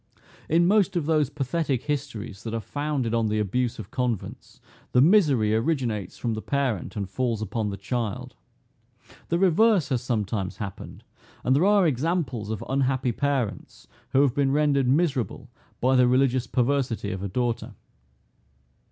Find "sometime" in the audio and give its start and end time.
10.01-10.49